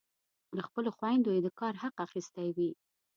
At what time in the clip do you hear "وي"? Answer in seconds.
2.55-2.71